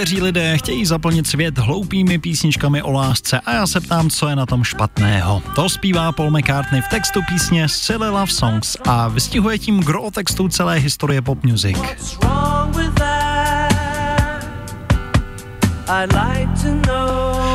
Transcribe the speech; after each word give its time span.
Někteří 0.00 0.22
lidé 0.22 0.58
chtějí 0.58 0.86
zaplnit 0.86 1.26
svět 1.26 1.58
hloupými 1.58 2.18
písničkami 2.18 2.82
o 2.82 2.90
lásce 2.90 3.40
a 3.40 3.52
já 3.52 3.66
se 3.66 3.80
ptám, 3.80 4.10
co 4.10 4.28
je 4.28 4.36
na 4.36 4.46
tom 4.46 4.64
špatného. 4.64 5.42
To 5.54 5.68
zpívá 5.68 6.12
Paul 6.12 6.30
McCartney 6.30 6.82
v 6.82 6.88
textu 6.88 7.20
písně 7.28 7.68
Silly 7.68 8.08
Love 8.08 8.32
Songs 8.32 8.76
a 8.84 9.08
vystihuje 9.08 9.58
tím 9.58 9.80
gro 9.80 10.10
textu 10.10 10.48
celé 10.48 10.78
historie 10.78 11.22
pop 11.22 11.44
music. 11.44 11.78
I'd 15.88 16.12
like 16.12 16.62
to 16.62 16.74
know 16.86 16.99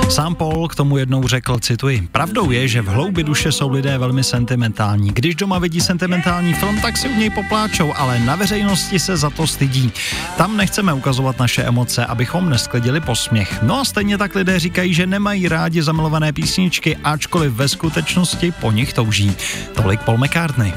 Sám 0.10 0.36
Paul 0.36 0.68
k 0.68 0.76
tomu 0.76 0.98
jednou 0.98 1.28
řekl, 1.28 1.60
cituji, 1.60 2.08
pravdou 2.12 2.52
je, 2.52 2.68
že 2.68 2.82
v 2.82 2.88
hloubi 2.88 3.24
duše 3.24 3.52
jsou 3.52 3.70
lidé 3.70 3.98
velmi 3.98 4.24
sentimentální. 4.24 5.12
Když 5.14 5.36
doma 5.36 5.60
vidí 5.60 5.82
sentimentální 5.82 6.54
film, 6.54 6.82
tak 6.82 6.98
si 6.98 7.10
u 7.10 7.16
něj 7.20 7.30
popláčou, 7.30 7.94
ale 7.94 8.20
na 8.20 8.36
veřejnosti 8.36 9.00
se 9.00 9.18
za 9.18 9.30
to 9.30 9.48
stydí. 9.48 9.92
Tam 10.38 10.58
nechceme 10.58 10.94
ukazovat 10.94 11.40
naše 11.40 11.64
emoce, 11.64 12.06
abychom 12.06 12.50
nesklidili 12.50 13.02
posměch. 13.02 13.62
No 13.62 13.80
a 13.80 13.86
stejně 13.86 14.18
tak 14.18 14.36
lidé 14.36 14.60
říkají, 14.60 14.94
že 14.94 15.08
nemají 15.08 15.48
rádi 15.48 15.84
zamilované 15.84 16.34
písničky, 16.34 16.98
ačkoliv 17.04 17.54
ve 17.54 17.68
skutečnosti 17.68 18.54
po 18.62 18.72
nich 18.72 18.94
touží. 18.94 19.36
Tolik 19.74 20.02
Paul 20.02 20.18
McCartney. 20.18 20.74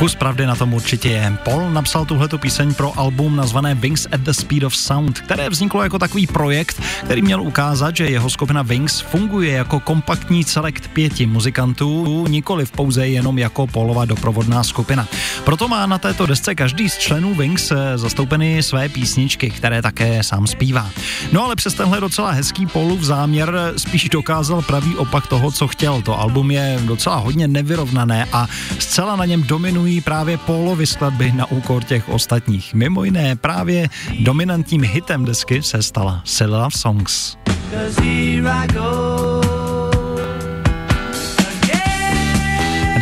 Kus 0.00 0.14
pravdy 0.14 0.46
na 0.46 0.56
tom 0.56 0.74
určitě 0.74 1.08
je. 1.08 1.38
Paul 1.44 1.70
napsal 1.70 2.04
tuhletu 2.04 2.38
píseň 2.38 2.74
pro 2.74 2.98
album 2.98 3.36
nazvané 3.36 3.74
Wings 3.74 4.06
at 4.12 4.20
the 4.20 4.30
Speed 4.30 4.62
of 4.62 4.76
Sound, 4.76 5.20
které 5.20 5.50
vzniklo 5.50 5.82
jako 5.82 5.98
takový 5.98 6.26
projekt, 6.26 6.82
který 7.04 7.22
měl 7.22 7.42
ukázat, 7.42 7.96
že 7.96 8.10
jeho 8.10 8.30
skupina 8.30 8.62
Wings 8.62 9.00
funguje 9.00 9.52
jako 9.52 9.80
kompaktní 9.80 10.44
celek 10.44 10.88
pěti 10.88 11.26
muzikantů, 11.26 12.26
nikoli 12.28 12.66
v 12.66 12.70
pouze 12.70 13.08
jenom 13.08 13.38
jako 13.38 13.66
Paulova 13.66 14.04
doprovodná 14.04 14.64
skupina. 14.64 15.08
Proto 15.44 15.68
má 15.68 15.86
na 15.86 15.98
této 15.98 16.26
desce 16.26 16.54
každý 16.54 16.88
z 16.88 16.98
členů 16.98 17.34
Wings 17.34 17.70
eh, 17.70 17.98
zastoupeny 17.98 18.62
své 18.62 18.88
písničky, 18.88 19.50
které 19.50 19.82
také 19.82 20.22
sám 20.22 20.46
zpívá. 20.46 20.90
No 21.32 21.44
ale 21.44 21.56
přes 21.56 21.74
tenhle 21.74 22.00
docela 22.00 22.30
hezký 22.30 22.66
Paulův 22.66 23.02
záměr 23.02 23.72
spíš 23.76 24.08
dokázal 24.08 24.62
pravý 24.62 24.96
opak 24.96 25.26
toho, 25.26 25.50
co 25.50 25.68
chtěl. 25.68 26.02
To 26.02 26.20
album 26.20 26.50
je 26.50 26.78
docela 26.84 27.16
hodně 27.16 27.48
nevyrovnané 27.48 28.26
a 28.32 28.48
zcela 28.78 29.16
na 29.16 29.24
něm 29.24 29.42
dominují 29.42 29.89
dominují 29.90 30.00
právě 30.00 30.38
Paulovy 30.38 30.86
skladby 30.86 31.32
na 31.32 31.50
úkor 31.50 31.84
těch 31.84 32.08
ostatních. 32.08 32.74
Mimo 32.74 33.04
jiné 33.04 33.36
právě 33.36 33.88
dominantním 34.20 34.82
hitem 34.82 35.24
desky 35.24 35.62
se 35.62 35.82
stala 35.82 36.22
Love 36.46 36.70
Songs. 36.76 37.36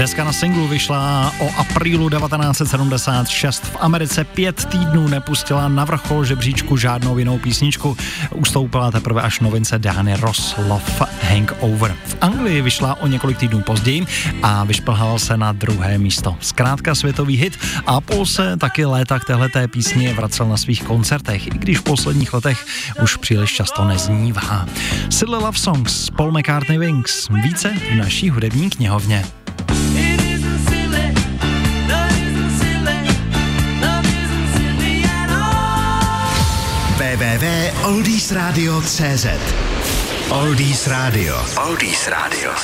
Deska 0.09 0.25
na 0.25 0.33
singlu 0.33 0.69
vyšla 0.69 1.33
o 1.39 1.51
aprílu 1.57 2.11
1976. 2.11 3.65
V 3.65 3.77
Americe 3.81 4.25
pět 4.25 4.65
týdnů 4.65 5.09
nepustila 5.09 5.69
na 5.69 5.85
vrchol 5.85 6.25
žebříčku 6.25 6.77
žádnou 6.77 7.19
jinou 7.19 7.39
písničku. 7.39 7.97
Ustoupila 8.35 8.91
teprve 8.91 9.23
až 9.23 9.41
novince 9.41 9.79
Diany 9.79 10.17
Ross 10.17 10.55
Love 10.59 11.07
Hangover. 11.23 11.97
V 12.05 12.17
Anglii 12.21 12.63
vyšla 12.63 13.01
o 13.01 13.07
několik 13.07 13.39
týdnů 13.39 13.61
později 13.61 14.07
a 14.43 14.65
vyšplhal 14.65 15.19
se 15.19 15.37
na 15.37 15.53
druhé 15.53 15.99
místo. 15.99 16.37
Zkrátka 16.41 16.95
světový 16.95 17.37
hit 17.37 17.59
a 17.87 18.01
Paul 18.01 18.27
se 18.27 18.57
taky 18.57 18.85
léta 18.85 19.19
k 19.19 19.25
téhleté 19.25 19.69
písni 19.69 20.13
vracel 20.13 20.49
na 20.49 20.57
svých 20.57 20.83
koncertech, 20.83 21.47
i 21.47 21.51
když 21.51 21.79
v 21.79 21.83
posledních 21.83 22.35
letech 22.35 22.67
už 23.03 23.17
příliš 23.17 23.55
často 23.55 23.85
neznívá. 23.85 24.67
Silly 25.11 25.37
Love 25.37 25.59
Songs, 25.59 26.11
Paul 26.11 26.33
McCartney 26.33 26.79
Wings, 26.79 27.29
více 27.43 27.75
v 27.93 27.95
naší 27.95 28.31
hudební 28.31 28.71
knihovně. 28.71 29.25
www.oldiesradio.cz 37.89 39.27
Oldies 40.31 40.87
Radio. 40.89 41.35
Oldies 41.57 42.07
Radio. 42.09 42.53